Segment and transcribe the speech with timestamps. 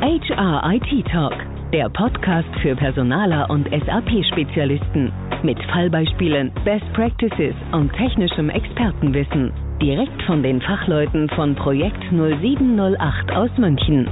[0.00, 1.34] HR IT Talk,
[1.74, 5.12] der Podcast für Personaler und SAP-Spezialisten.
[5.42, 9.52] Mit Fallbeispielen, Best Practices und technischem Expertenwissen.
[9.82, 14.08] Direkt von den Fachleuten von Projekt 0708 aus München.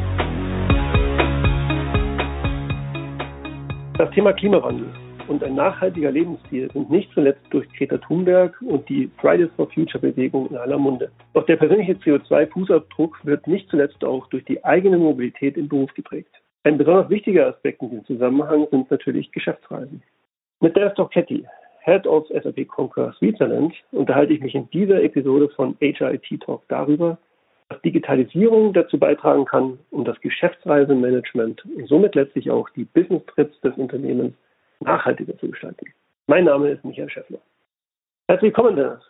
[3.96, 9.10] Das Thema Klimawandel und ein nachhaltiger Lebensstil sind nicht zuletzt durch Greta Thunberg und die
[9.20, 11.10] Fridays for Future Bewegung in aller Munde.
[11.34, 16.34] Doch der persönliche CO2-Fußabdruck wird nicht zuletzt auch durch die eigene Mobilität im Beruf geprägt.
[16.64, 20.02] Ein besonders wichtiger Aspekt in diesem Zusammenhang sind natürlich Geschäftsreisen.
[20.60, 21.44] Mit der Stocketti,
[21.84, 27.18] Head of SAP Concur Switzerland, unterhalte ich mich in dieser Episode von HRIT Talk darüber,
[27.68, 33.60] was Digitalisierung dazu beitragen kann, um das Geschäftsreisemanagement und somit letztlich auch die Business Trips
[33.60, 34.34] des Unternehmens
[34.80, 35.86] nachhaltiger zu gestalten.
[36.26, 37.40] Mein Name ist Michael Schäffler.
[38.28, 39.02] Herzlich willkommen, Dennis.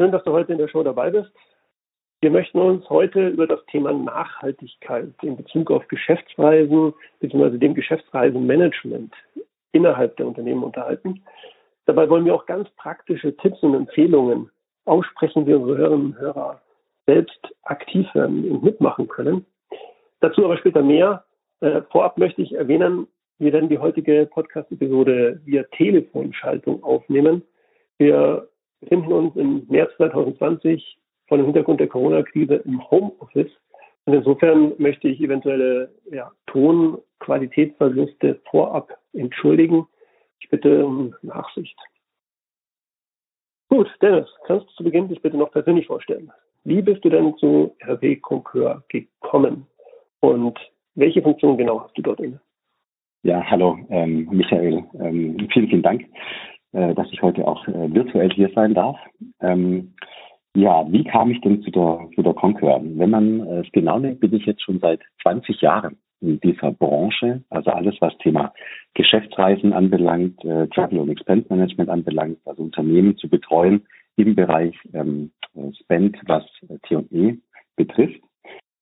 [0.00, 1.32] Schön, dass du heute in der Show dabei bist.
[2.20, 7.58] Wir möchten uns heute über das Thema Nachhaltigkeit in Bezug auf Geschäftsreisen bzw.
[7.58, 9.12] dem Geschäftsreisenmanagement
[9.72, 11.24] innerhalb der Unternehmen unterhalten.
[11.86, 14.50] Dabei wollen wir auch ganz praktische Tipps und Empfehlungen
[14.84, 16.60] aussprechen, wie unsere Hörerinnen und Hörer
[17.06, 19.44] selbst aktiv werden und mitmachen können.
[20.20, 21.24] Dazu aber später mehr.
[21.60, 23.08] Äh, vorab möchte ich erwähnen,
[23.42, 27.42] wir werden die heutige Podcast-Episode via Telefonschaltung aufnehmen.
[27.98, 28.48] Wir
[28.80, 33.50] befinden uns im März 2020 vor dem Hintergrund der Corona-Krise im Homeoffice.
[34.04, 39.88] Und insofern möchte ich eventuelle ja, Tonqualitätsverluste vorab entschuldigen.
[40.38, 41.76] Ich bitte um Nachsicht.
[43.70, 46.30] Gut, Dennis, kannst du zu Beginn dich bitte noch persönlich vorstellen?
[46.62, 49.66] Wie bist du denn zu RW Concur gekommen?
[50.20, 50.60] Und
[50.94, 52.40] welche Funktion genau hast du dort inne?
[53.24, 54.82] Ja, hallo, ähm, Michael.
[54.98, 56.06] Ähm, vielen, vielen Dank,
[56.72, 58.98] äh, dass ich heute auch äh, virtuell hier sein darf.
[59.40, 59.94] Ähm,
[60.56, 62.80] ja, wie kam ich denn zu der, zu der Concur?
[62.82, 66.72] Wenn man äh, es genau nimmt, bin ich jetzt schon seit 20 Jahren in dieser
[66.72, 68.52] Branche, also alles, was Thema
[68.94, 73.86] Geschäftsreisen anbelangt, äh, Travel und Expense Management anbelangt, also Unternehmen zu betreuen
[74.16, 75.30] im Bereich ähm,
[75.80, 76.44] Spend, was
[76.88, 77.38] T&E
[77.76, 78.20] betrifft.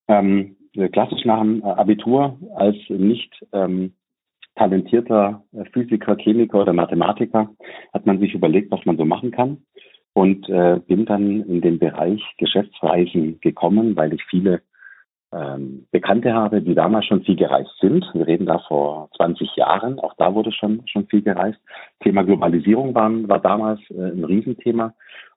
[0.09, 0.57] Ähm,
[0.93, 3.93] klassisch nach dem Abitur als nicht ähm,
[4.61, 7.49] talentierter äh, Physiker, Chemiker oder Mathematiker
[7.95, 9.63] hat man sich überlegt, was man so machen kann
[10.13, 14.61] und äh, bin dann in den Bereich Geschäftsreisen gekommen, weil ich viele
[15.33, 18.05] ähm, Bekannte habe, die damals schon viel gereist sind.
[18.13, 21.59] Wir reden da vor 20 Jahren, auch da wurde schon schon viel gereist.
[22.01, 24.93] Thema Globalisierung war, war damals äh, ein Riesenthema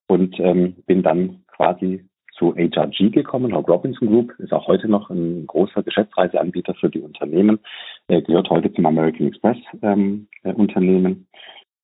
[0.08, 3.56] und ähm, bin dann quasi zu HRG gekommen.
[3.56, 7.60] Hog Robinson Group ist auch heute noch ein großer Geschäftsreiseanbieter für die Unternehmen,
[8.08, 11.28] er gehört heute zum American Express ähm, äh, Unternehmen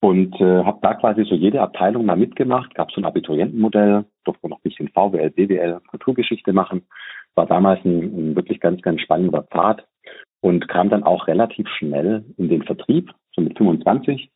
[0.01, 2.73] und äh, habe da quasi so jede Abteilung mal mitgemacht.
[2.75, 6.83] Gab so ein Abiturientenmodell, durfte noch ein bisschen VWL, BWL, Kulturgeschichte machen.
[7.35, 9.85] War damals ein, ein wirklich ganz, ganz spannender Pfad
[10.41, 14.29] und kam dann auch relativ schnell in den Vertrieb, so mit 25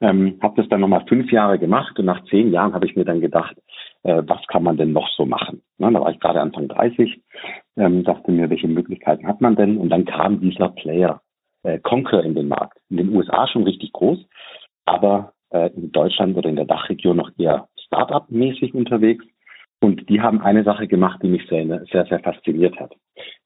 [0.00, 3.04] ähm, habe das dann nochmal fünf Jahre gemacht und nach zehn Jahren habe ich mir
[3.04, 3.56] dann gedacht,
[4.02, 5.62] äh, was kann man denn noch so machen?
[5.78, 7.20] Na, da war ich gerade Anfang 30,
[7.76, 9.78] ähm, dachte mir, welche Möglichkeiten hat man denn?
[9.78, 11.20] Und dann kam dieser Player
[11.62, 12.78] äh, Conquer in den Markt.
[12.88, 14.18] In den USA schon richtig groß,
[14.84, 19.24] aber äh, in Deutschland oder in der Dachregion noch eher Startup-mäßig unterwegs.
[19.80, 22.94] Und die haben eine Sache gemacht, die mich sehr, sehr, sehr fasziniert hat.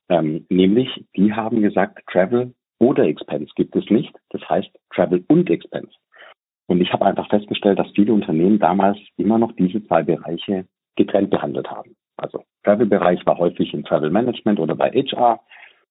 [0.09, 4.13] Ähm, nämlich, die haben gesagt, Travel oder Expense gibt es nicht.
[4.31, 5.93] Das heißt Travel und Expense.
[6.67, 10.67] Und ich habe einfach festgestellt, dass viele Unternehmen damals immer noch diese zwei Bereiche
[10.97, 11.97] getrennt behandelt haben.
[12.17, 15.41] Also Travel-Bereich war häufig im Travel Management oder bei HR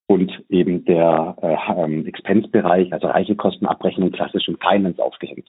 [0.08, 5.48] und eben der äh, ähm, Expense-Bereich, also Reisekostenabrechnung klassisch im Finance aufgehängt.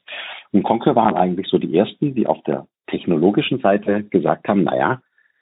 [0.53, 5.01] Und Concur waren eigentlich so die ersten, die auf der technologischen Seite gesagt haben, naja,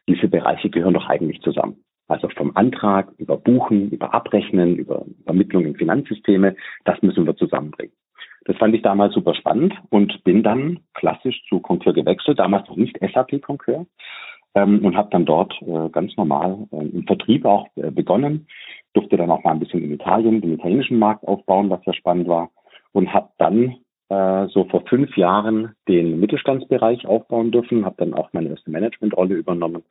[0.09, 1.82] diese Bereiche gehören doch eigentlich zusammen.
[2.13, 7.95] Also vom Antrag über Buchen, über Abrechnen, über Vermittlung in Finanzsysteme, das müssen wir zusammenbringen.
[8.45, 12.77] Das fand ich damals super spannend und bin dann klassisch zu Concur gewechselt, damals noch
[12.77, 13.87] nicht SAP Concur
[14.55, 18.47] ähm, und habe dann dort äh, ganz normal äh, im Vertrieb auch äh, begonnen,
[18.93, 22.29] durfte dann auch mal ein bisschen in Italien, den italienischen Markt aufbauen, was sehr spannend
[22.29, 22.51] war
[22.93, 23.77] und habe dann
[24.11, 29.35] äh, so vor fünf Jahren den Mittelstandsbereich aufbauen dürfen, habe dann auch meine erste Managementrolle
[29.35, 29.83] übernommen,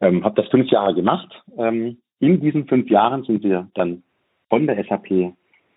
[0.00, 1.42] ähm, habe das fünf Jahre gemacht.
[1.58, 4.02] Ähm, in diesen fünf Jahren sind wir dann
[4.48, 5.32] von der SAP äh,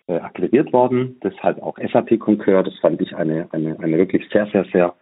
[0.08, 1.18] akquiriert worden.
[1.22, 2.62] Deshalb auch SAP Concur.
[2.62, 4.94] Das fand ich eine, eine, eine wirklich sehr, sehr, sehr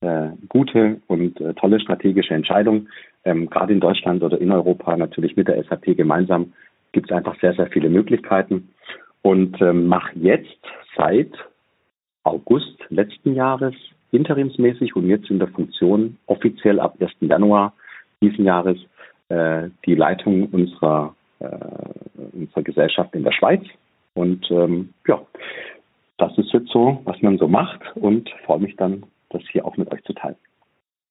[0.00, 2.88] äh, gute und äh, tolle strategische Entscheidung.
[3.24, 6.52] Ähm, gerade in Deutschland oder in Europa natürlich mit der SAP gemeinsam
[6.92, 8.70] gibt es einfach sehr, sehr viele Möglichkeiten.
[9.22, 10.60] Und ähm, mache jetzt
[10.96, 11.32] seit
[12.22, 13.74] August letzten Jahres
[14.12, 17.12] interimsmäßig und jetzt in der Funktion offiziell ab 1.
[17.20, 17.72] Januar
[18.22, 18.78] diesen Jahres
[19.28, 21.46] äh, die Leitung unserer äh,
[22.32, 23.62] unserer Gesellschaft in der Schweiz.
[24.14, 25.20] Und ähm, ja,
[26.18, 29.76] das ist jetzt so, was man so macht und freue mich dann, das hier auch
[29.76, 30.36] mit euch zu teilen.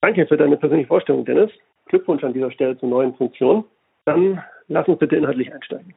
[0.01, 1.51] Danke für deine persönliche Vorstellung, Dennis.
[1.85, 3.65] Glückwunsch an dieser Stelle zur neuen Funktion.
[4.05, 5.93] Dann lass uns bitte inhaltlich einsteigen.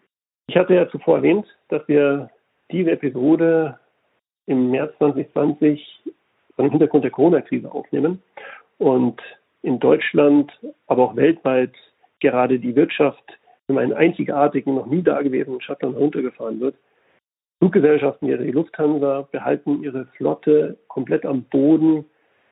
[0.47, 2.31] Ich hatte ja zuvor erwähnt, dass wir
[2.71, 3.79] diese Episode
[4.47, 6.03] im März 2020
[6.57, 8.23] vor Hintergrund der Corona-Krise aufnehmen
[8.79, 9.21] und
[9.63, 10.53] in Deutschland,
[10.87, 11.73] aber auch weltweit
[12.21, 13.39] gerade die Wirtschaft
[13.69, 16.77] in einen einzigartigen, noch nie dagewesenen Shutdown heruntergefahren wird.
[17.59, 22.05] Fluggesellschaften wie die Lufthansa behalten ihre Flotte komplett am Boden.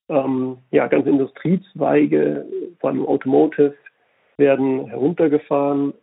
[0.08, 2.47] Ähm, ja, ganze Industriezweige,
[2.81, 3.75] vor allem Automotive,
[4.37, 5.94] werden heruntergefahren.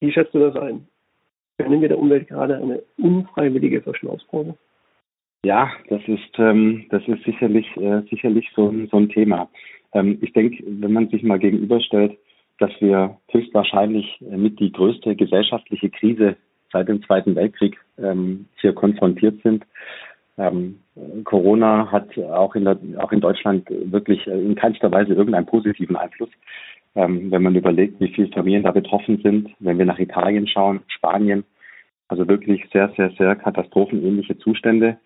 [0.00, 0.88] Wie schätzt du das ein?
[1.58, 4.56] Gönnen wir der Umwelt gerade eine unfreiwillige Verschnaufpause?
[5.44, 9.48] Ja, das ist, ähm, das ist sicherlich, äh, sicherlich so, so ein Thema.
[9.92, 12.16] Ähm, ich denke, wenn man sich mal gegenüberstellt,
[12.58, 16.36] dass wir höchstwahrscheinlich mit die größte gesellschaftliche Krise
[16.72, 19.64] seit dem Zweiten Weltkrieg ähm, hier konfrontiert sind.
[20.38, 20.80] Ähm,
[21.24, 26.30] Corona hat auch in, der, auch in Deutschland wirklich in keinster Weise irgendeinen positiven Einfluss.
[26.94, 30.80] Ähm, wenn man überlegt, wie viele Familien da betroffen sind, wenn wir nach Italien schauen,
[30.88, 31.44] Spanien,
[32.08, 34.98] also wirklich sehr, sehr, sehr katastrophenähnliche Zustände,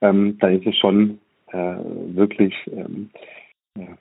[0.00, 1.76] ähm, da ist es schon äh,
[2.14, 3.10] wirklich ähm,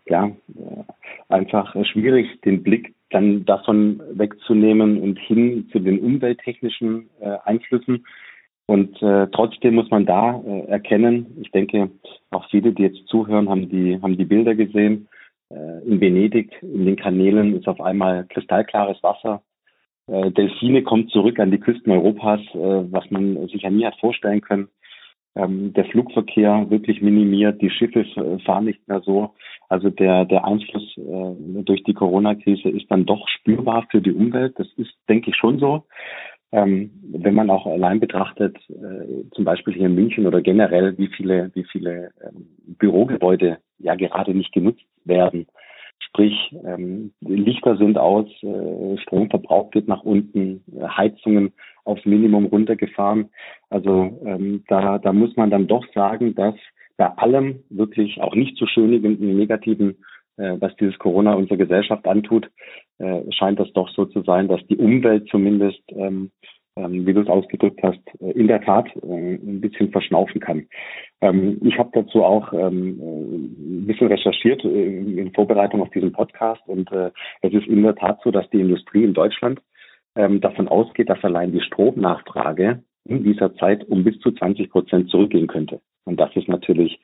[0.07, 0.83] ja, äh,
[1.29, 8.05] einfach schwierig, den Blick dann davon wegzunehmen und hin zu den umwelttechnischen äh, Einflüssen.
[8.65, 11.91] Und äh, trotzdem muss man da äh, erkennen, ich denke,
[12.31, 15.07] auch viele, die jetzt zuhören, haben die, haben die Bilder gesehen.
[15.49, 19.43] Äh, in Venedig, in den Kanälen ist auf einmal kristallklares Wasser.
[20.07, 23.99] Äh, Delfine kommen zurück an die Küsten Europas, äh, was man sich ja nie hat
[23.99, 24.69] vorstellen können
[25.35, 28.05] ähm, der Flugverkehr wirklich minimiert, die Schiffe
[28.45, 29.33] fahren nicht mehr so.
[29.69, 34.53] Also der, der Einfluss äh, durch die Corona-Krise ist dann doch spürbar für die Umwelt.
[34.57, 35.83] Das ist, denke ich, schon so.
[36.51, 41.07] Ähm, wenn man auch allein betrachtet, äh, zum Beispiel hier in München oder generell, wie
[41.07, 42.45] viele, wie viele ähm,
[42.77, 45.47] Bürogebäude ja gerade nicht genutzt werden.
[46.07, 51.53] Sprich, ähm, Lichter sind aus, äh, Stromverbrauch wird nach unten, äh, Heizungen
[51.85, 53.29] aufs Minimum runtergefahren.
[53.69, 56.55] Also ähm, da, da muss man dann doch sagen, dass
[56.97, 59.97] bei allem wirklich auch nicht so schönen negativen,
[60.37, 62.49] äh, was dieses Corona unserer Gesellschaft antut,
[62.99, 66.31] äh, scheint das doch so zu sein, dass die Umwelt zumindest ähm,
[66.75, 70.67] wie du es ausgedrückt hast, äh, in der Tat äh, ein bisschen verschnaufen kann.
[71.21, 76.89] Ähm, ich habe dazu auch ähm, ein bisschen recherchiert in Vorbereitung auf diesen Podcast und
[76.91, 79.61] es ist in der Tat so, dass die Industrie in Deutschland
[80.15, 85.47] davon ausgeht, dass allein die Stromnachfrage in dieser Zeit um bis zu 20 Prozent zurückgehen
[85.47, 85.81] könnte.
[86.05, 86.99] Und das ist natürlich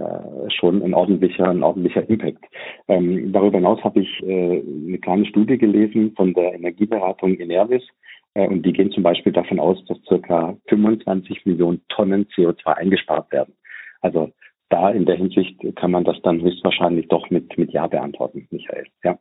[0.00, 2.44] äh, schon ein ordentlicher, ein ordentlicher Impact.
[2.88, 7.88] Ähm, darüber hinaus habe ich äh, eine kleine Studie gelesen von der Energieberatung Enervis, äh,
[8.34, 13.54] und die gehen zum Beispiel davon aus, dass circa 25 Millionen Tonnen CO2 eingespart werden.
[14.00, 14.32] Also
[14.68, 18.86] da in der Hinsicht kann man das dann höchstwahrscheinlich doch mit, mit Ja beantworten, Michael.
[19.02, 19.18] Ja.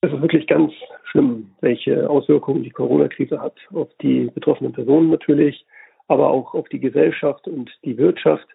[0.00, 0.72] Es ist wirklich ganz
[1.04, 5.66] schlimm, welche Auswirkungen die Corona-Krise hat auf die betroffenen Personen natürlich,
[6.06, 8.46] aber auch auf die Gesellschaft und die Wirtschaft.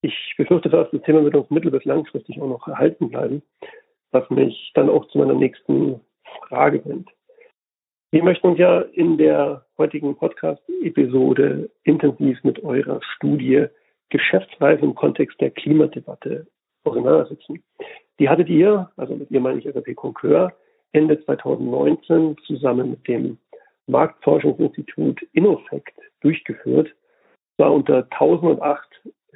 [0.00, 3.42] Ich befürchte dass das Thema wird uns mittel- bis langfristig auch noch erhalten bleiben,
[4.10, 6.00] was mich dann auch zu meiner nächsten
[6.48, 7.10] Frage bringt.
[8.10, 13.66] Wir möchten uns ja in der heutigen Podcast-Episode intensiv mit eurer Studie
[14.08, 16.46] Geschäftsreise im Kontext der Klimadebatte
[16.84, 17.62] auseinandersetzen.
[18.18, 20.54] Die hattet ihr, also mit ihr meine ich SAP Concur,
[20.92, 23.36] Ende 2019 zusammen mit dem
[23.88, 26.88] Marktforschungsinstitut Innofect durchgeführt,
[27.56, 28.88] zwar unter 1008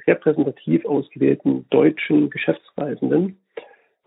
[0.07, 3.37] repräsentativ ausgewählten deutschen Geschäftsreisenden.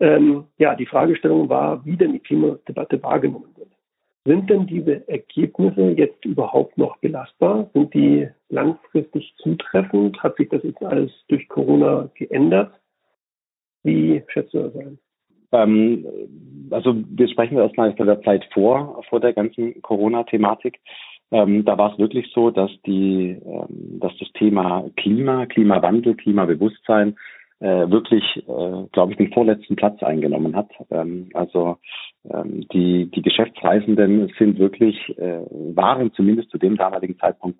[0.01, 3.56] Ähm, ja, die Fragestellung war, wie denn die Klimadebatte wahrgenommen.
[4.27, 7.69] Sind denn diese Ergebnisse jetzt überhaupt noch belastbar?
[7.73, 10.21] Sind die langfristig zutreffend?
[10.21, 12.73] Hat sich das jetzt alles durch Corona geändert?
[13.83, 14.99] Wie schätzt du das ein?
[15.53, 16.05] Ähm,
[16.71, 20.81] also wir sprechen erstmal von der Zeit vor, vor der ganzen Corona-Thematik.
[21.31, 27.15] Ähm, da war es wirklich so, dass die, ähm, dass das Thema Klima, Klimawandel, Klimabewusstsein
[27.59, 30.69] äh, wirklich, äh, glaube ich, den vorletzten Platz eingenommen hat.
[30.91, 31.77] Ähm, also
[32.29, 35.41] ähm, die, die Geschäftsreisenden sind wirklich, äh,
[35.75, 37.59] waren zumindest zu dem damaligen Zeitpunkt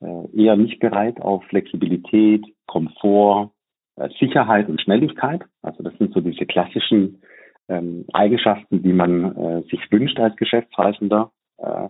[0.00, 3.50] äh, eher nicht bereit auf Flexibilität, Komfort,
[3.96, 5.42] äh, Sicherheit und Schnelligkeit.
[5.62, 7.22] Also das sind so diese klassischen
[7.68, 11.30] ähm, Eigenschaften, die man äh, sich wünscht als Geschäftsreisender.
[11.58, 11.88] Äh,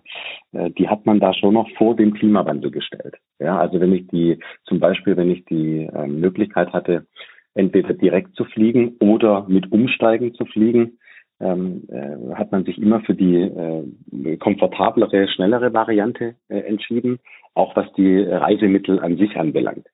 [0.53, 3.15] äh, die hat man da schon noch vor dem Klimawandel gestellt.
[3.39, 7.07] Ja, also wenn ich die, zum Beispiel, wenn ich die äh, Möglichkeit hatte,
[7.53, 10.97] entweder direkt zu fliegen oder mit Umsteigen zu fliegen,
[11.39, 17.19] ähm, äh, hat man sich immer für die äh, komfortablere, schnellere Variante äh, entschieden,
[17.55, 19.87] auch was die Reisemittel an sich anbelangt.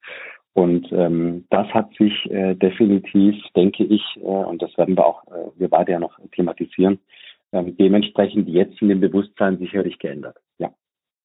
[0.53, 5.23] Und ähm, das hat sich äh, definitiv, denke ich, äh, und das werden wir auch,
[5.27, 6.99] äh, wir beide ja noch thematisieren,
[7.51, 10.37] äh, dementsprechend jetzt in dem Bewusstsein sicherlich geändert.
[10.57, 10.71] Ja.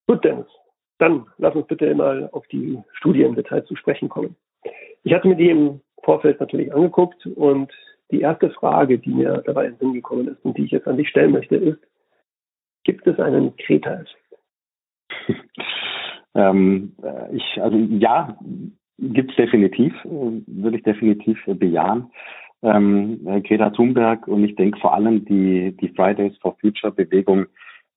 [0.06, 0.48] Gut, Dennis.
[0.98, 4.36] Dann lass uns bitte mal auf die Studiendetails zu sprechen kommen.
[5.02, 7.72] Ich hatte mir die im Vorfeld natürlich angeguckt und
[8.10, 10.86] die erste Frage, die mir dabei in den Sinn gekommen ist und die ich jetzt
[10.86, 11.80] an dich stellen möchte, ist,
[12.84, 14.18] gibt es einen Kreta-Effekt?
[16.34, 18.36] ähm, äh, ich, also ja,
[18.98, 22.10] gibt es definitiv, würde ich definitiv bejahen.
[22.62, 27.46] Ähm, Greta Thunberg und ich denke vor allem die, die Fridays for Future Bewegung,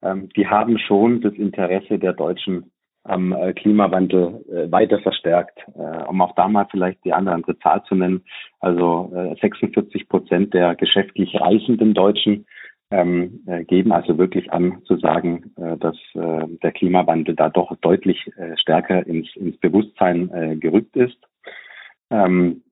[0.01, 2.71] ähm, die haben schon das Interesse der Deutschen
[3.05, 5.59] am äh, Klimawandel äh, weiter verstärkt.
[5.75, 8.23] Äh, um auch da mal vielleicht die andere, andere Zahl zu nennen.
[8.59, 12.47] Also 46 Prozent der geschäftlich reisenden Deutschen
[12.89, 19.27] ähm, geben also wirklich an zu sagen, dass der Klimawandel da doch deutlich stärker ins,
[19.35, 21.17] ins Bewusstsein gerückt ist.
[22.09, 22.63] Ähm,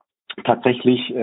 [0.44, 1.14] tatsächlich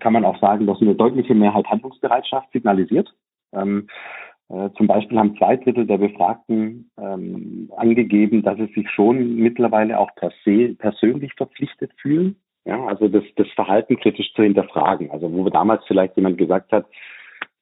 [0.00, 3.08] kann man auch sagen, dass eine deutliche Mehrheit Handlungsbereitschaft signalisiert.
[3.52, 9.36] Ähm, äh, zum Beispiel haben zwei Drittel der Befragten ähm, angegeben, dass sie sich schon
[9.36, 12.36] mittlerweile auch per se persönlich verpflichtet fühlen.
[12.64, 15.10] Ja, also das, das Verhalten kritisch zu hinterfragen.
[15.10, 16.86] Also wo damals vielleicht jemand gesagt hat,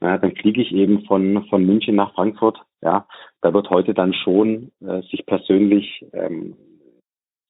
[0.01, 2.59] ja, dann fliege ich eben von, von München nach Frankfurt.
[2.83, 3.07] Ja,
[3.41, 6.57] da wird heute dann schon äh, sich persönlich, ähm,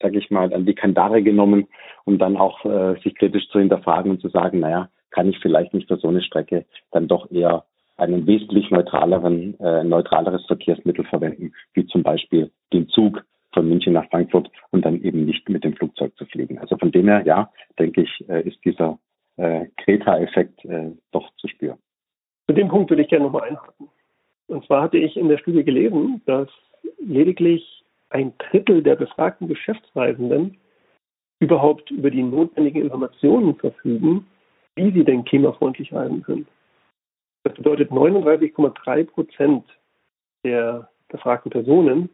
[0.01, 1.67] sage ich mal, an die Kandare genommen,
[2.05, 5.75] um dann auch äh, sich kritisch zu hinterfragen und zu sagen, naja, kann ich vielleicht
[5.75, 7.65] nicht für so eine Strecke dann doch eher
[7.97, 14.09] einen wesentlich neutraleren, äh, neutraleres Verkehrsmittel verwenden, wie zum Beispiel den Zug von München nach
[14.11, 16.59] Frankfurt und dann eben nicht mit dem Flugzeug zu fliegen.
[16.59, 18.99] Also von dem her, ja, denke ich, äh, ist dieser
[19.37, 21.79] äh, Kreta-Effekt äh, doch zu spüren.
[22.47, 23.89] Zu dem Punkt würde ich gerne nochmal einhaken.
[24.49, 26.49] Und zwar hatte ich in der Studie gelesen, dass
[26.99, 30.59] lediglich ein Drittel der befragten Geschäftsreisenden
[31.41, 34.27] überhaupt über die notwendigen Informationen verfügen,
[34.75, 36.47] wie sie denn klimafreundlich reisen können.
[37.47, 39.65] Das bedeutet, 39,3 Prozent
[40.43, 42.11] der befragten Personen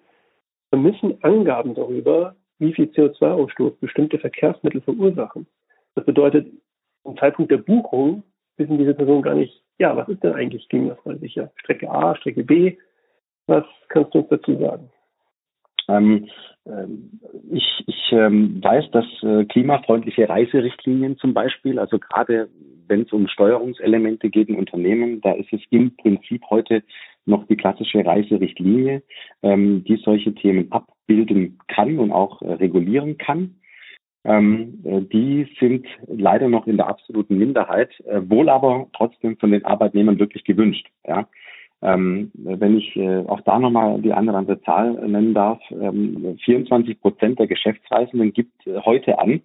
[0.68, 5.46] vermissen Angaben darüber, wie viel CO2-Ausstoß bestimmte Verkehrsmittel verursachen.
[5.94, 6.52] Das bedeutet,
[7.02, 8.24] zum Zeitpunkt der Buchung
[8.58, 11.50] wissen diese Personen gar nicht, ja, was ist denn eigentlich klimafreundlicher?
[11.56, 12.76] Strecke A, Strecke B?
[13.46, 14.90] Was kannst du uns dazu sagen?
[15.88, 16.28] Ähm,
[16.66, 17.20] ähm,
[17.50, 22.50] ich, ich ähm, weiß, dass äh, klimafreundliche Reiserichtlinien zum Beispiel, also gerade
[22.88, 26.82] wenn es um Steuerungselemente geht in Unternehmen, da ist es im Prinzip heute
[27.24, 29.02] noch die klassische Reiserichtlinie,
[29.42, 33.56] ähm, die solche Themen abbilden kann und auch äh, regulieren kann.
[34.24, 39.50] Ähm, äh, die sind leider noch in der absoluten Minderheit, äh, wohl aber trotzdem von
[39.50, 40.88] den Arbeitnehmern wirklich gewünscht.
[41.06, 41.28] Ja?
[41.82, 47.00] Ähm, wenn ich äh, auch da nochmal die andere, andere Zahl nennen darf, ähm, 24
[47.00, 49.40] Prozent der Geschäftsreisenden gibt äh, heute an,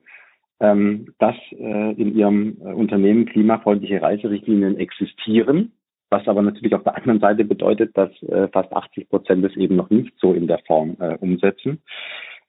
[0.59, 5.73] ähm, dass äh, in ihrem äh, Unternehmen klimafreundliche Reiserichtlinien existieren,
[6.09, 9.75] was aber natürlich auf der anderen Seite bedeutet, dass äh, fast 80 Prozent es eben
[9.75, 11.81] noch nicht so in der Form äh, umsetzen.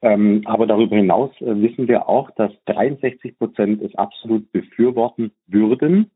[0.00, 6.12] Ähm, aber darüber hinaus äh, wissen wir auch, dass 63 Prozent es absolut befürworten würden,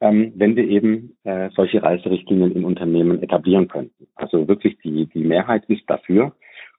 [0.00, 4.06] ähm, wenn wir eben äh, solche Reiserichtlinien in Unternehmen etablieren könnten.
[4.14, 6.32] Also wirklich die, die Mehrheit ist dafür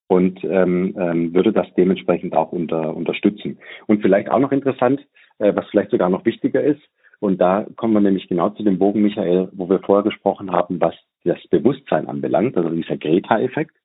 [0.08, 3.60] und ähm, ähm, würde das dementsprechend auch unter, unterstützen.
[3.88, 5.06] Und vielleicht auch noch interessant,
[5.40, 6.82] äh, was vielleicht sogar noch wichtiger ist,
[7.20, 10.80] und da kommen wir nämlich genau zu dem Bogen, Michael, wo wir vorher gesprochen haben,
[10.80, 13.76] was das Bewusstsein anbelangt, also dieser Greta-Effekt,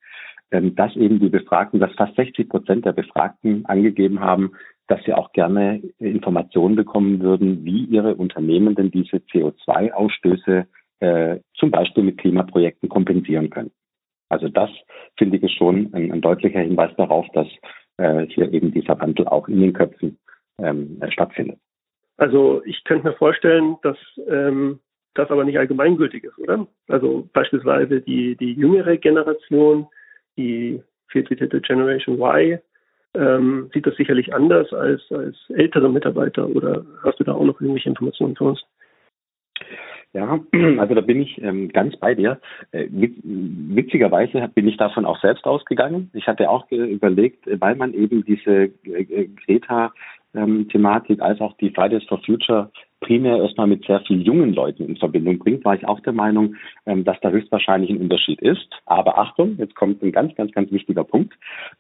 [0.51, 4.53] ähm, dass eben die Befragten, dass fast 60 Prozent der Befragten angegeben haben,
[4.87, 10.67] dass sie auch gerne Informationen bekommen würden, wie ihre Unternehmen denn diese CO2-Ausstöße
[11.01, 13.71] äh, zum Beispiel mit Klimaprojekten kompensieren können.
[14.33, 14.71] Also das
[15.19, 17.47] finde ich schon ein, ein deutlicher Hinweis darauf, dass
[17.99, 20.19] äh, hier eben dieser Wandel auch in den Köpfen
[20.59, 21.59] ähm, stattfindet.
[22.17, 24.81] Also ich könnte mir vorstellen, dass ähm,
[25.13, 26.67] das aber nicht allgemeingültig ist, oder?
[26.89, 29.87] Also beispielsweise die, die jüngere Generation,
[30.39, 32.59] die viel zitierte Generation Y,
[33.15, 37.61] ähm, sieht das sicherlich anders als, als ältere Mitarbeiter oder hast du da auch noch
[37.61, 38.65] irgendwelche Informationen für uns?
[40.13, 40.41] Ja,
[40.79, 42.41] also da bin ich ähm, ganz bei dir.
[42.73, 46.11] Äh, witzigerweise bin ich davon auch selbst ausgegangen.
[46.13, 49.93] Ich hatte auch überlegt, weil man eben diese äh, Greta
[50.35, 54.85] ähm, Thematik als auch die Fridays for Future primär erstmal mit sehr vielen jungen Leuten
[54.85, 56.55] in Verbindung bringt, war ich auch der Meinung,
[56.87, 58.69] ähm, dass da höchstwahrscheinlich ein Unterschied ist.
[58.87, 61.35] Aber Achtung, jetzt kommt ein ganz, ganz, ganz wichtiger Punkt.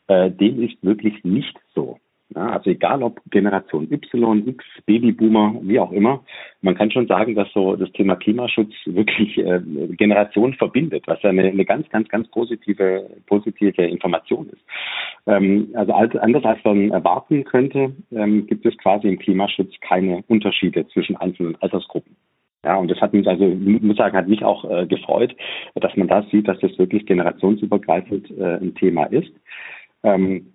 [0.09, 1.99] Äh, dem ist wirklich nicht so.
[2.35, 6.25] Ja, also egal ob Generation Y, X, Babyboomer, wie auch immer,
[6.63, 9.61] man kann schon sagen, dass so das Thema Klimaschutz wirklich äh,
[9.97, 14.63] Generationen verbindet, was ja eine, eine ganz, ganz, ganz positive, positive Information ist.
[15.27, 20.23] Ähm, also als, anders als man erwarten könnte, ähm, gibt es quasi im Klimaschutz keine
[20.29, 22.17] Unterschiede zwischen einzelnen Altersgruppen.
[22.65, 25.35] Ja, und das hat mich also, muss sagen, hat mich auch äh, gefreut,
[25.75, 29.33] dass man da sieht, dass das wirklich generationsübergreifend äh, ein Thema ist.
[30.05, 30.53] Ähm,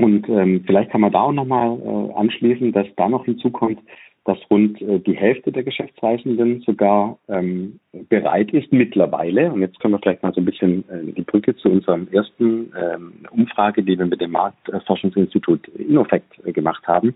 [0.00, 3.78] und ähm, vielleicht kann man da auch nochmal äh, anschließen, dass da noch hinzukommt,
[4.24, 9.94] dass rund äh, die Hälfte der Geschäftsreisenden sogar ähm, bereit ist mittlerweile, und jetzt können
[9.94, 13.98] wir vielleicht mal so ein bisschen äh, die Brücke zu unserem ersten ähm, Umfrage, die
[13.98, 17.14] wir mit dem Marktforschungsinstitut Innofect äh, gemacht haben,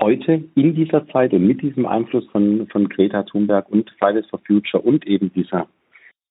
[0.00, 4.40] heute in dieser Zeit und mit diesem Einfluss von, von Greta Thunberg und Fridays for
[4.46, 5.66] Future und eben dieser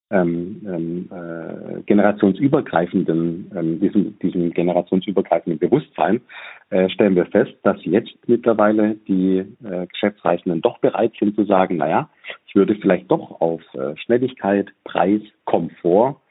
[0.10, 6.22] ähm, ähm, äh, generationsübergreifenden, ähm, diesem, diesem generationsübergreifenden Bewusstsein,
[6.70, 11.78] äh, stellen wir fest, dass jetzt mittlerweile die äh, Geschäftsreisenden doch bereit sind zu sagen,
[11.78, 12.10] naja,
[12.46, 16.22] ich würde vielleicht doch auf äh, Schnelligkeit, Preis, Komfort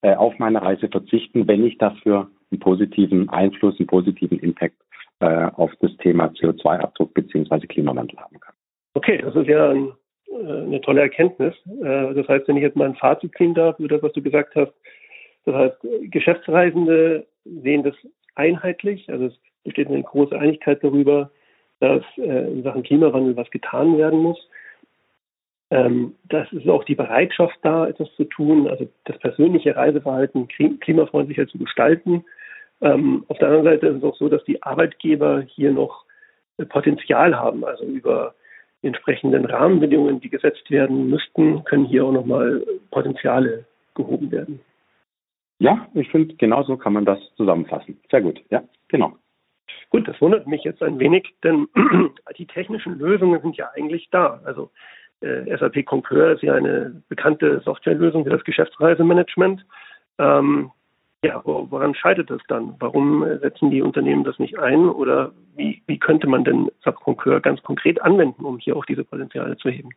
[0.00, 4.76] äh, auf meine Reise verzichten, wenn ich dafür einen positiven Einfluss, einen positiven Impact
[5.20, 8.54] äh, auf das Thema CO2-Abdruck beziehungsweise Klimawandel haben kann.
[8.94, 9.92] Okay, das ist ja ein
[10.32, 11.54] eine tolle Erkenntnis.
[11.82, 14.22] Äh, das heißt, wenn ich jetzt mal ein Fazit ziehen darf über das, was du
[14.22, 14.72] gesagt hast,
[15.44, 15.76] das heißt,
[16.10, 17.94] Geschäftsreisende sehen das
[18.34, 21.30] einheitlich, also es besteht eine große Einigkeit darüber,
[21.80, 24.38] dass äh, in Sachen Klimawandel was getan werden muss.
[25.70, 31.46] Ähm, das ist auch die Bereitschaft da, etwas zu tun, also das persönliche Reiseverhalten klimafreundlicher
[31.48, 32.24] zu gestalten.
[32.80, 36.04] Ähm, auf der anderen Seite ist es auch so, dass die Arbeitgeber hier noch
[36.68, 38.34] Potenzial haben, also über
[38.86, 43.64] die entsprechenden Rahmenbedingungen, die gesetzt werden müssten, können hier auch nochmal Potenziale
[43.94, 44.60] gehoben werden.
[45.58, 47.98] Ja, ich finde, genauso kann man das zusammenfassen.
[48.10, 49.16] Sehr gut, ja, genau.
[49.90, 51.66] Gut, das wundert mich jetzt ein wenig, denn
[52.38, 54.40] die technischen Lösungen sind ja eigentlich da.
[54.44, 54.70] Also
[55.20, 59.66] äh, SAP Concur ist ja eine bekannte Softwarelösung für das Geschäftsreisemanagement.
[60.18, 60.70] Ähm,
[61.26, 62.74] ja, woran scheitert es dann?
[62.78, 64.88] Warum setzen die Unternehmen das nicht ein?
[64.88, 69.04] Oder wie, wie könnte man denn SAP Concur ganz konkret anwenden, um hier auch diese
[69.04, 69.90] Potenziale zu heben?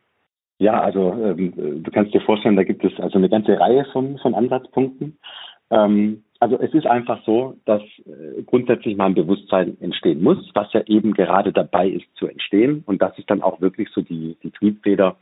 [0.59, 4.17] Ja, also ähm, du kannst dir vorstellen, da gibt es also eine ganze Reihe von,
[4.17, 5.17] von Ansatzpunkten.
[5.71, 10.71] Ähm, also es ist einfach so, dass äh, grundsätzlich mal ein Bewusstsein entstehen muss, was
[10.73, 12.83] ja eben gerade dabei ist zu entstehen.
[12.85, 15.17] Und das ist dann auch wirklich so die, die Triebfeder,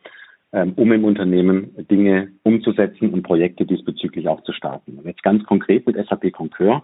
[0.51, 4.97] um im Unternehmen Dinge umzusetzen und Projekte diesbezüglich auch zu starten.
[4.97, 6.83] Und jetzt ganz konkret mit SAP Concur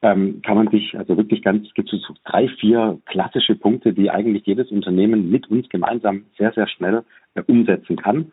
[0.00, 4.10] ähm, kann man sich also wirklich ganz, gibt es so drei, vier klassische Punkte, die
[4.10, 8.32] eigentlich jedes Unternehmen mit uns gemeinsam sehr, sehr schnell äh, umsetzen kann.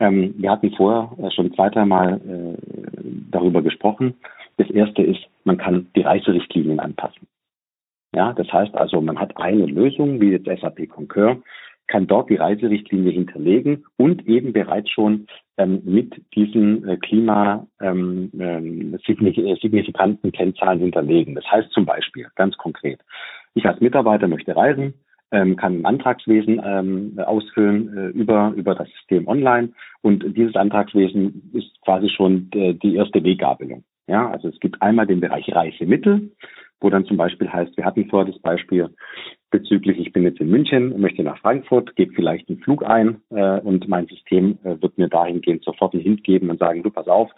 [0.00, 4.14] Ähm, wir hatten vorher äh, schon zwei, dreimal äh, darüber gesprochen.
[4.56, 7.26] Das erste ist, man kann die Reiserichtlinien anpassen.
[8.14, 11.42] Ja, das heißt also, man hat eine Lösung, wie jetzt SAP Concur,
[11.90, 15.26] kann dort die Reiserichtlinie hinterlegen und eben bereits schon
[15.58, 21.34] ähm, mit diesen äh, Klima ähm, ähm, signifikanten Kennzahlen hinterlegen.
[21.34, 23.00] Das heißt zum Beispiel, ganz konkret,
[23.54, 24.94] ich als Mitarbeiter möchte reisen,
[25.32, 29.70] ähm, kann ein Antragswesen ähm, ausfüllen äh, über, über das System online
[30.02, 33.82] und dieses Antragswesen ist quasi schon äh, die erste Weggabelung.
[34.06, 36.30] Ja, also es gibt einmal den Bereich Reisemittel,
[36.80, 38.90] wo dann zum Beispiel heißt, wir hatten vorher das Beispiel,
[39.50, 43.60] bezüglich, ich bin jetzt in München, möchte nach Frankfurt, gebe vielleicht einen Flug ein äh,
[43.60, 47.08] und mein System äh, wird mir dahingehend sofort einen Hint geben und sagen, du pass
[47.08, 47.30] auf,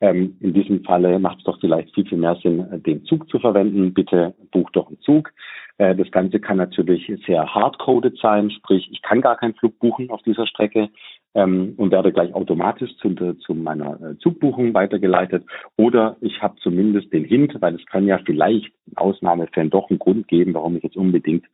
[0.00, 3.28] ähm, in diesem Falle macht es doch vielleicht viel, viel mehr Sinn, äh, den Zug
[3.28, 3.92] zu verwenden.
[3.92, 5.32] Bitte buch doch einen Zug.
[5.78, 10.10] Äh, das Ganze kann natürlich sehr hardcoded sein, sprich, ich kann gar keinen Flug buchen
[10.10, 10.88] auf dieser Strecke
[11.34, 15.44] ähm, und werde gleich automatisch zu, zu meiner äh, Zugbuchung weitergeleitet.
[15.76, 19.98] Oder ich habe zumindest den Hint, weil es kann ja vielleicht in Ausnahmefällen doch einen
[19.98, 21.46] Grund geben, warum ich jetzt unbedingt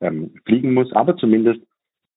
[0.00, 0.92] ähm, fliegen muss.
[0.92, 1.60] Aber zumindest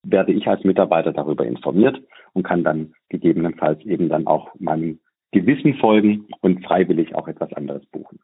[0.03, 1.99] werde ich als Mitarbeiter darüber informiert
[2.33, 4.99] und kann dann gegebenenfalls eben dann auch meinem
[5.31, 8.19] Gewissen folgen und freiwillig auch etwas anderes buchen.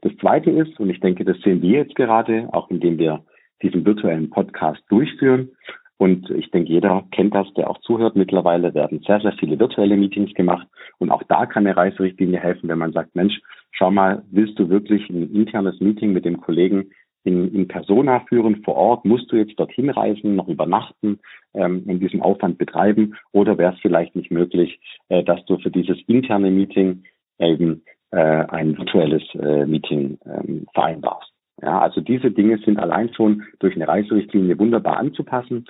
[0.00, 3.24] Das Zweite ist, und ich denke, das sehen wir jetzt gerade, auch indem wir
[3.62, 5.50] diesen virtuellen Podcast durchführen,
[5.98, 8.14] und ich denke, jeder kennt das, der auch zuhört.
[8.14, 10.66] Mittlerweile werden sehr, sehr viele virtuelle Meetings gemacht.
[10.98, 13.40] Und auch da kann eine Reiserichtlinie helfen, wenn man sagt, Mensch,
[13.72, 16.90] schau mal, willst du wirklich ein internes Meeting mit dem Kollegen
[17.24, 19.04] in, in Persona führen vor Ort?
[19.04, 21.18] Musst du jetzt dorthin reisen, noch übernachten
[21.54, 23.16] ähm, und diesen Aufwand betreiben?
[23.32, 27.02] Oder wäre es vielleicht nicht möglich, äh, dass du für dieses interne Meeting
[27.40, 27.82] eben
[28.12, 31.32] äh, ein virtuelles äh, Meeting ähm, vereinbarst?
[31.62, 35.66] Ja, also diese Dinge sind allein schon durch eine Reiserichtlinie wunderbar anzupassen.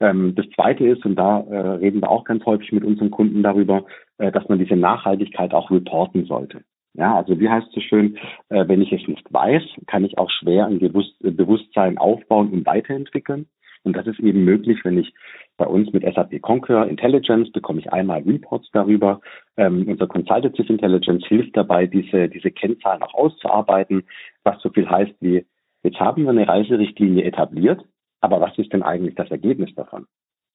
[0.00, 3.42] Ähm, das Zweite ist, und da äh, reden wir auch ganz häufig mit unseren Kunden
[3.42, 3.84] darüber,
[4.18, 6.62] äh, dass man diese Nachhaltigkeit auch reporten sollte.
[6.94, 8.18] Ja, also wie heißt es schön,
[8.50, 12.66] äh, wenn ich es nicht weiß, kann ich auch schwer ein Bewusst Bewusstsein aufbauen und
[12.66, 13.46] weiterentwickeln.
[13.84, 15.12] Und das ist eben möglich, wenn ich
[15.56, 19.20] bei uns mit SAP Concur Intelligence bekomme ich einmal Reports darüber.
[19.56, 24.04] Ähm, unser Consultative Intelligence hilft dabei, diese, diese Kennzahlen auch auszuarbeiten,
[24.44, 25.44] was so viel heißt wie,
[25.82, 27.84] jetzt haben wir eine Reiserichtlinie etabliert,
[28.20, 30.06] aber was ist denn eigentlich das Ergebnis davon?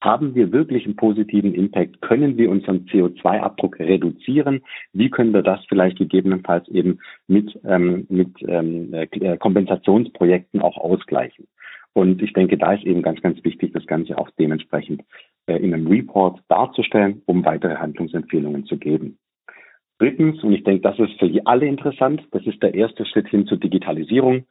[0.01, 2.01] Haben wir wirklich einen positiven Impact?
[2.01, 4.61] Können wir unseren CO2-Abdruck reduzieren?
[4.93, 11.47] Wie können wir das vielleicht gegebenenfalls eben mit, ähm, mit ähm, äh, Kompensationsprojekten auch ausgleichen?
[11.93, 15.03] Und ich denke, da ist eben ganz, ganz wichtig, das Ganze auch dementsprechend
[15.47, 19.17] äh, in einem Report darzustellen, um weitere Handlungsempfehlungen zu geben.
[19.99, 23.47] Drittens, und ich denke, das ist für alle interessant, das ist der erste Schritt hin
[23.47, 24.45] zur Digitalisierung,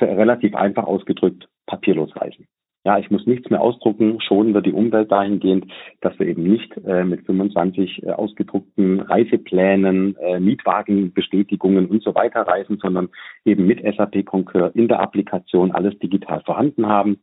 [0.00, 2.46] relativ einfach ausgedrückt, papierlos reisen.
[2.82, 6.74] Ja, ich muss nichts mehr ausdrucken, schonen wir die Umwelt dahingehend, dass wir eben nicht
[6.86, 13.10] äh, mit 25 äh, ausgedruckten Reiseplänen, äh, Mietwagenbestätigungen und so weiter reisen, sondern
[13.44, 17.20] eben mit SAP Concur in der Applikation alles digital vorhanden haben,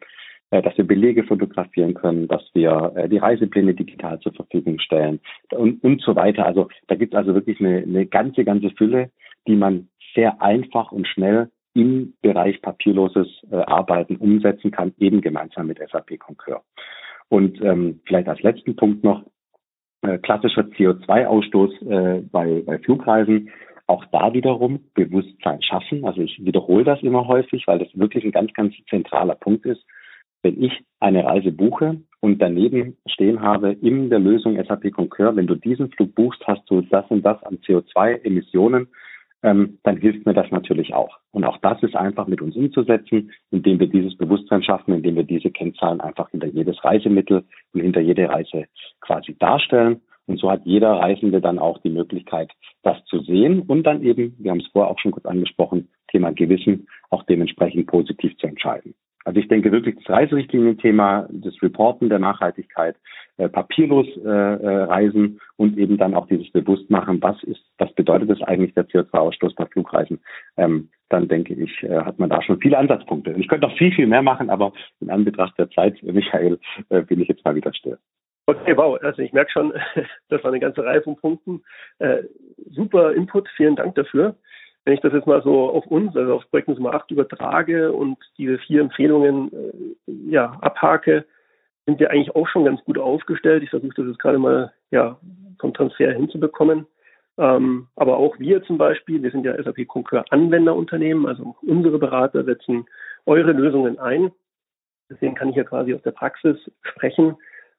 [0.52, 5.20] äh, dass wir Belege fotografieren können, dass wir äh, die Reisepläne digital zur Verfügung stellen
[5.52, 6.46] und, und so weiter.
[6.46, 9.10] Also da gibt es also wirklich eine, eine ganze, ganze Fülle,
[9.48, 15.68] die man sehr einfach und schnell im Bereich papierloses äh, Arbeiten umsetzen kann, eben gemeinsam
[15.68, 16.64] mit SAP Concur.
[17.30, 19.24] Und ähm, vielleicht als letzten Punkt noch,
[20.02, 23.50] äh, klassischer CO2-Ausstoß äh, bei, bei Flugreisen.
[23.86, 26.04] Auch da wiederum Bewusstsein schaffen.
[26.04, 29.84] Also ich wiederhole das immer häufig, weil das wirklich ein ganz, ganz zentraler Punkt ist.
[30.44, 35.48] Wenn ich eine Reise buche und daneben stehen habe in der Lösung SAP Concur, wenn
[35.48, 38.88] du diesen Flug buchst, hast du das und das an CO2-Emissionen
[39.44, 41.18] ähm, dann hilft mir das natürlich auch.
[41.32, 45.24] Und auch das ist einfach mit uns umzusetzen, indem wir dieses Bewusstsein schaffen, indem wir
[45.24, 48.66] diese Kennzahlen einfach hinter jedes Reisemittel und hinter jede Reise
[49.02, 50.02] quasi darstellen.
[50.26, 52.52] Und so hat jeder Reisende dann auch die Möglichkeit,
[52.84, 56.32] das zu sehen und dann eben, wir haben es vorher auch schon kurz angesprochen, Thema
[56.32, 58.94] Gewissen, auch dementsprechend positiv zu entscheiden.
[59.28, 62.96] Also ich denke wirklich das Reiserichtlinien-Thema, das Reporten der Nachhaltigkeit,
[63.36, 68.30] äh, papierlos äh, äh, reisen und eben dann auch dieses Bewusstmachen, was ist, was bedeutet
[68.30, 70.22] das eigentlich der CO2-Ausstoß bei Flugreisen,
[70.56, 73.32] ähm, dann denke ich, äh, hat man da schon viele Ansatzpunkte.
[73.38, 77.20] Ich könnte noch viel, viel mehr machen, aber in Anbetracht der Zeit, Michael, äh, bin
[77.20, 77.98] ich jetzt mal wieder still.
[78.46, 78.98] Okay, wow.
[79.02, 79.74] Also ich merke schon,
[80.30, 81.64] das war eine ganze Reihe von Punkten.
[82.00, 82.24] Äh,
[82.72, 84.38] super Input, vielen Dank dafür.
[84.88, 88.18] Wenn ich das jetzt mal so auf uns, also auf Projekt Nummer 8 übertrage und
[88.38, 91.26] diese vier Empfehlungen äh, ja, abhake,
[91.86, 93.64] sind wir eigentlich auch schon ganz gut aufgestellt.
[93.64, 95.20] Ich versuche das jetzt gerade mal ja,
[95.60, 96.88] vom Transfer hinzubekommen.
[97.38, 102.46] Ähm, aber auch wir zum Beispiel, wir sind ja SAP Concur Anwenderunternehmen, also unsere Berater
[102.46, 102.86] setzen
[103.26, 104.32] eure Lösungen ein.
[105.10, 107.36] Deswegen kann ich ja quasi aus der Praxis sprechen.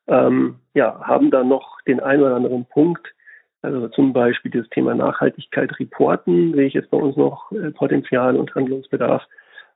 [0.09, 3.15] Ähm, ja, haben da noch den einen oder anderen Punkt,
[3.63, 8.37] also zum Beispiel das Thema Nachhaltigkeit reporten, sehe ich jetzt bei uns noch äh, Potenzial
[8.37, 9.23] und Handlungsbedarf.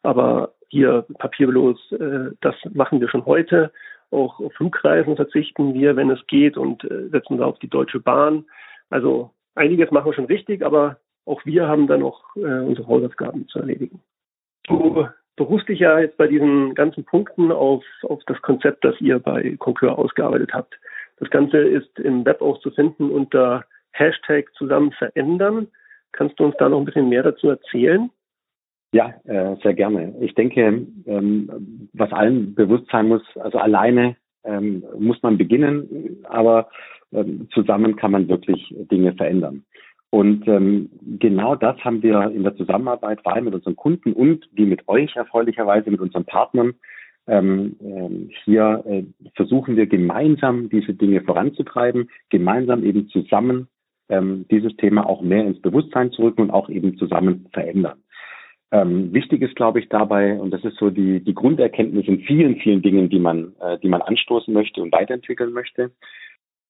[0.02, 3.72] Aber hier papierlos, äh, das machen wir schon heute.
[4.10, 7.98] Auch auf Flugreisen verzichten wir, wenn es geht, und äh, setzen wir auf die Deutsche
[7.98, 8.44] Bahn.
[8.90, 13.60] Also einiges machen wir schon richtig, aber auch wir haben da noch unsere Hausaufgaben zu
[13.60, 14.00] erledigen.
[14.64, 19.20] Du berufst dich ja jetzt bei diesen ganzen Punkten auf, auf das Konzept, das ihr
[19.20, 20.76] bei Concur ausgearbeitet habt.
[21.18, 25.68] Das Ganze ist im Web auch zu finden unter Hashtag zusammen verändern.
[26.12, 28.10] Kannst du uns da noch ein bisschen mehr dazu erzählen?
[28.94, 30.14] Ja, äh, sehr gerne.
[30.20, 36.68] Ich denke, ähm, was allen bewusst sein muss, also alleine ähm, muss man beginnen, aber
[37.12, 39.64] ähm, zusammen kann man wirklich Dinge verändern.
[40.10, 44.66] Und genau das haben wir in der Zusammenarbeit, vor allem mit unseren Kunden und wie
[44.66, 46.74] mit euch erfreulicherweise, mit unseren Partnern,
[47.24, 49.04] hier äh,
[49.36, 53.68] versuchen wir gemeinsam diese Dinge voranzutreiben, gemeinsam eben zusammen
[54.12, 57.98] ähm, dieses Thema auch mehr ins Bewusstsein zu rücken und auch eben zusammen verändern.
[58.70, 62.56] Ähm, wichtig ist, glaube ich, dabei, und das ist so die, die Grunderkenntnis in vielen,
[62.56, 65.92] vielen Dingen, die man, äh, die man anstoßen möchte und weiterentwickeln möchte,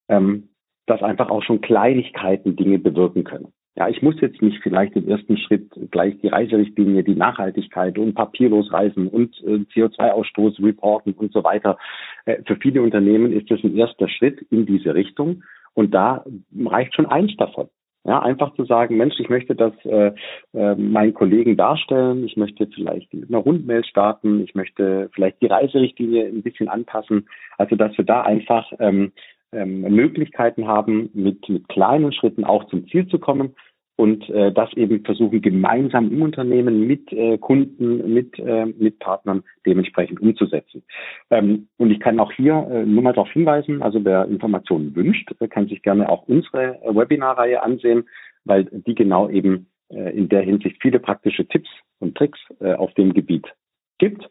[0.08, 0.48] ähm,
[0.86, 3.52] dass einfach auch schon Kleinigkeiten Dinge bewirken können.
[3.74, 8.14] Ja, ich muss jetzt nicht vielleicht im ersten Schritt gleich die Reiserichtlinie, die Nachhaltigkeit und
[8.14, 11.78] papierlos reisen und äh, CO2-Ausstoß reporten und so weiter.
[12.26, 15.42] Äh, für viele Unternehmen ist das ein erster Schritt in diese Richtung.
[15.74, 17.68] Und da reicht schon eins davon.
[18.04, 20.12] Ja, einfach zu sagen, Mensch, ich möchte das äh,
[20.54, 25.46] äh, meinen Kollegen darstellen, ich möchte vielleicht mit einer Rundmail starten, ich möchte vielleicht die
[25.46, 27.28] Reiserichtlinie ein bisschen anpassen.
[27.58, 29.12] Also dass wir da einfach ähm,
[29.52, 33.54] ähm, Möglichkeiten haben, mit, mit kleinen Schritten auch zum Ziel zu kommen
[34.02, 39.44] und äh, das eben versuchen gemeinsam im Unternehmen mit äh, Kunden, mit, äh, mit Partnern
[39.64, 40.82] dementsprechend umzusetzen.
[41.30, 45.30] Ähm, und ich kann auch hier äh, nur mal darauf hinweisen, also wer Informationen wünscht,
[45.50, 48.08] kann sich gerne auch unsere Webinarreihe ansehen,
[48.44, 52.92] weil die genau eben äh, in der Hinsicht viele praktische Tipps und Tricks äh, auf
[52.94, 53.46] dem Gebiet
[53.98, 54.28] gibt.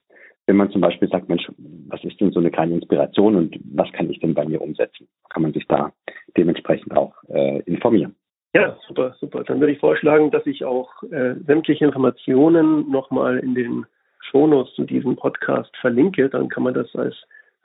[0.48, 1.50] Wenn man zum Beispiel sagt, Mensch,
[1.88, 5.08] was ist denn so eine kleine Inspiration und was kann ich denn bei mir umsetzen?
[5.30, 5.94] Kann man sich da
[6.36, 8.18] dementsprechend auch äh, informieren.
[8.54, 9.44] Ja, super, super.
[9.44, 13.86] Dann würde ich vorschlagen, dass ich auch äh, sämtliche Informationen nochmal in den
[14.20, 16.30] Shownotes zu diesem Podcast verlinke.
[16.30, 17.16] Dann kann man das als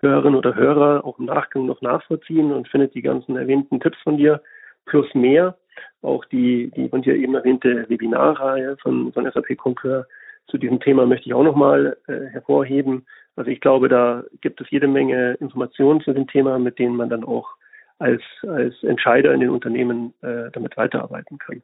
[0.01, 4.17] Hörerin oder Hörer auch im Nachgang noch nachvollziehen und findet die ganzen erwähnten Tipps von
[4.17, 4.41] dir
[4.85, 5.57] plus mehr.
[6.03, 10.07] Auch die, die von dir eben erwähnte Webinarreihe von, von SAP Concur
[10.49, 13.07] zu diesem Thema möchte ich auch nochmal äh, hervorheben.
[13.35, 17.11] Also ich glaube, da gibt es jede Menge Informationen zu dem Thema, mit denen man
[17.11, 17.49] dann auch
[17.99, 21.63] als, als Entscheider in den Unternehmen äh, damit weiterarbeiten kann.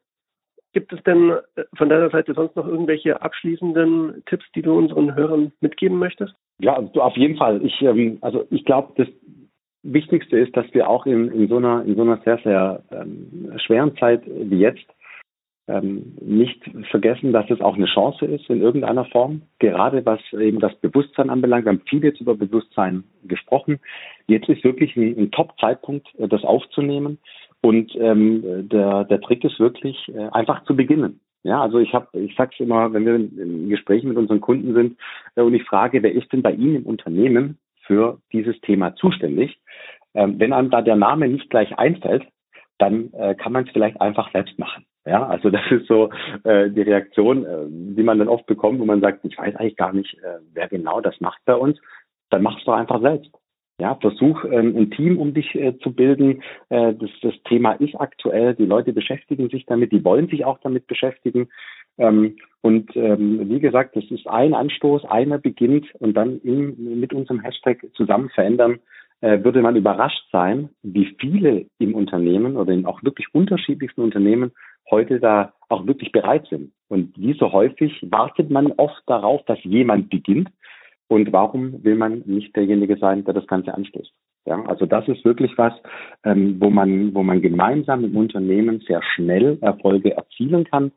[0.73, 5.15] Gibt es denn äh, von deiner Seite sonst noch irgendwelche abschließenden Tipps, die du unseren
[5.15, 6.35] Hörern mitgeben möchtest?
[6.59, 7.65] Ja, auf jeden Fall.
[7.65, 9.09] Ich, ähm, also ich glaube, das
[9.83, 13.53] Wichtigste ist, dass wir auch in, in so einer in so einer sehr sehr ähm,
[13.59, 14.87] schweren Zeit wie jetzt
[15.73, 20.61] ähm, nicht vergessen, dass es auch eine Chance ist in irgendeiner Form, gerade was eben
[20.61, 21.65] das Bewusstsein anbelangt.
[21.65, 23.81] Wir haben viel jetzt über Bewusstsein gesprochen.
[24.27, 27.19] Jetzt ist wirklich ein, ein Top-Zeitpunkt, äh, das aufzunehmen.
[27.63, 31.21] Und ähm, der, der Trick ist wirklich, äh, einfach zu beginnen.
[31.45, 34.99] Ja, also ich habe, ich sag's immer, wenn wir in Gesprächen mit unseren Kunden sind
[35.35, 39.59] äh, und ich frage, wer ist denn bei Ihnen im Unternehmen für dieses Thema zuständig?
[40.15, 42.25] Ähm, wenn einem da der Name nicht gleich einfällt,
[42.79, 44.85] dann äh, kann man es vielleicht einfach selbst machen.
[45.05, 46.11] Ja, also das ist so
[46.45, 49.77] äh, die Reaktion, äh, die man dann oft bekommt, wo man sagt, ich weiß eigentlich
[49.77, 51.79] gar nicht, äh, wer genau das macht bei uns.
[52.31, 53.31] Dann machst du einfach selbst.
[53.81, 56.43] Ja, versuch ähm, ein Team um dich äh, zu bilden.
[56.69, 60.59] Äh, das, das Thema ist aktuell, die Leute beschäftigen sich damit, die wollen sich auch
[60.61, 61.49] damit beschäftigen.
[61.99, 67.13] Ähm, und ähm, wie gesagt, das ist ein Anstoß, einer beginnt und dann in, mit
[67.13, 68.79] unserem Hashtag zusammen verändern,
[69.23, 74.53] würde man überrascht sein, wie viele im Unternehmen oder in auch wirklich unterschiedlichsten Unternehmen
[74.91, 76.73] heute da auch wirklich bereit sind.
[76.89, 80.51] Und wie so häufig wartet man oft darauf, dass jemand beginnt.
[81.09, 84.13] Und warum will man nicht derjenige sein, der das Ganze anstößt?
[84.45, 85.73] Ja, also das ist wirklich was,
[86.25, 90.91] ähm, wo man, wo man gemeinsam im Unternehmen sehr schnell Erfolge erzielen kann.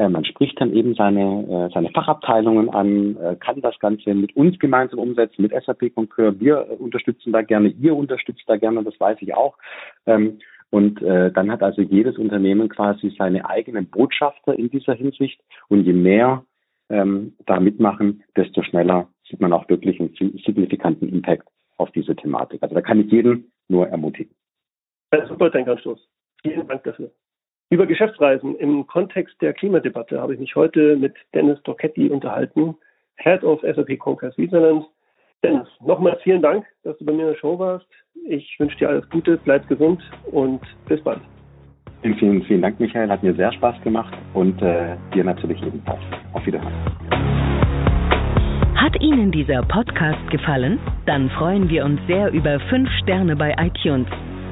[0.00, 4.34] Äh, man spricht dann eben seine, äh, seine Fachabteilungen an, äh, kann das Ganze mit
[4.34, 6.40] uns gemeinsam umsetzen, mit SAP Concur.
[6.40, 9.58] Wir unterstützen da gerne, ihr unterstützt da gerne, das weiß ich auch.
[10.06, 10.38] Ähm,
[10.70, 15.38] und äh, dann hat also jedes Unternehmen quasi seine eigenen Botschafter in dieser Hinsicht.
[15.68, 16.44] Und je mehr
[16.88, 20.14] ähm, da mitmachen, desto schneller sieht man auch wirklich einen
[20.46, 22.62] signifikanten Impact auf diese Thematik.
[22.62, 24.34] Also da kann ich jeden nur ermutigen.
[25.28, 26.08] Super Denkanstoß.
[26.42, 27.10] Vielen Dank dafür.
[27.72, 32.74] Über Geschäftsreisen im Kontext der Klimadebatte habe ich mich heute mit Dennis Dorketti unterhalten,
[33.14, 34.86] Head of SAP Concur Switzerland.
[35.44, 37.86] Dennis, nochmal vielen Dank, dass du bei mir in der Show warst.
[38.26, 40.02] Ich wünsche dir alles Gute, bleib gesund
[40.32, 41.20] und bis bald.
[42.02, 43.08] Vielen, vielen, vielen Dank, Michael.
[43.08, 46.00] Hat mir sehr Spaß gemacht und äh, dir natürlich ebenfalls.
[46.32, 46.74] Auf Wiedersehen.
[48.74, 50.80] Hat Ihnen dieser Podcast gefallen?
[51.06, 54.08] Dann freuen wir uns sehr über 5 Sterne bei iTunes.